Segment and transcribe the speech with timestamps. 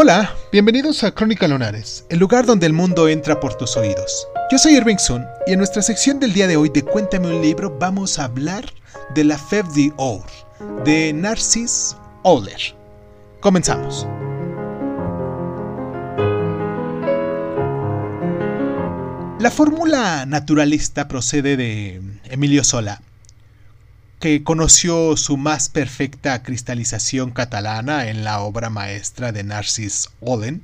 [0.00, 4.28] Hola, bienvenidos a Crónica Lonares, el lugar donde el mundo entra por tus oídos.
[4.48, 7.42] Yo soy Irving Sun y en nuestra sección del día de hoy de Cuéntame un
[7.42, 8.64] libro vamos a hablar
[9.16, 9.66] de la Fève
[9.96, 10.22] d'Or
[10.84, 12.76] de Narcisse Oller.
[13.40, 14.06] Comenzamos.
[19.40, 23.02] La fórmula naturalista procede de Emilio Sola,
[24.18, 30.62] que conoció su más perfecta cristalización catalana en la obra maestra de Narcís Ollen,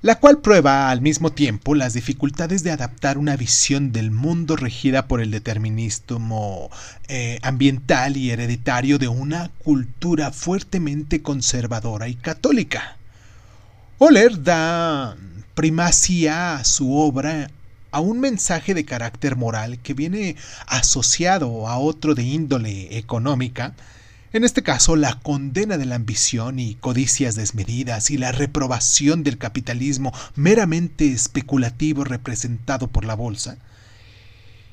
[0.00, 5.08] la cual prueba al mismo tiempo las dificultades de adaptar una visión del mundo regida
[5.08, 6.70] por el determinismo
[7.08, 12.96] eh, ambiental y hereditario de una cultura fuertemente conservadora y católica.
[13.98, 15.16] Oller da
[15.54, 17.50] primacía a su obra
[17.90, 23.74] a un mensaje de carácter moral que viene asociado a otro de índole económica,
[24.32, 29.38] en este caso la condena de la ambición y codicias desmedidas y la reprobación del
[29.38, 33.56] capitalismo meramente especulativo representado por la bolsa.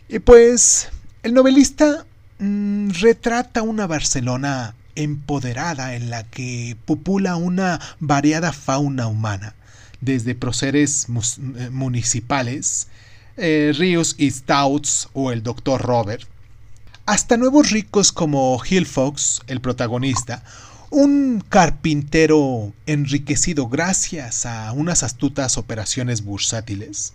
[0.09, 0.89] Y pues
[1.23, 2.05] el novelista
[2.39, 9.55] mm, retrata una Barcelona empoderada en la que popula una variada fauna humana,
[10.05, 12.87] desde proceres eh, municipales,
[13.37, 15.81] eh, Rius y Stouts o el Dr.
[15.81, 16.23] Robert,
[17.05, 20.43] hasta nuevos ricos como Hill Fox, el protagonista,
[20.91, 27.13] un carpintero enriquecido gracias a unas astutas operaciones bursátiles.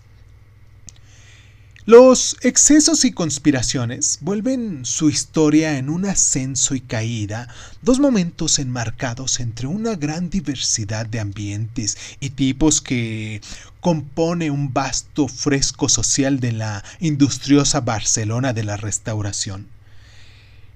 [1.87, 7.49] Los excesos y conspiraciones vuelven su historia en un ascenso y caída,
[7.81, 13.41] dos momentos enmarcados entre una gran diversidad de ambientes y tipos que
[13.81, 19.67] compone un vasto fresco social de la industriosa Barcelona de la Restauración.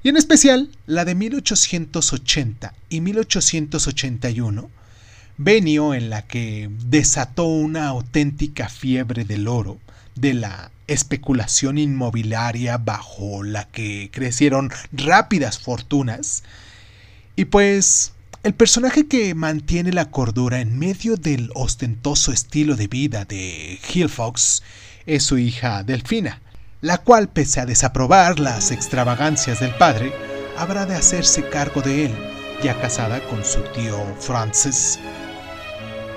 [0.02, 4.70] Y en especial la de 1880 y 1881,
[5.36, 9.78] venio en la que desató una auténtica fiebre del oro,
[10.14, 16.44] de la especulación inmobiliaria bajo la que crecieron rápidas fortunas.
[17.36, 23.24] Y pues el personaje que mantiene la cordura en medio del ostentoso estilo de vida
[23.24, 24.62] de Hill Fox
[25.06, 26.42] es su hija Delfina,
[26.80, 30.12] la cual, pese a desaprobar las extravagancias del padre,
[30.58, 32.14] habrá de hacerse cargo de él,
[32.62, 34.98] ya casada con su tío Francis,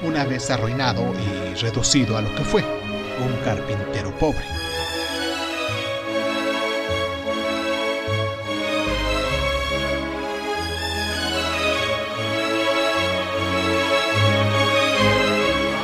[0.01, 4.66] una vez arruinado y reducido a lo que fue, un carpintero pobre.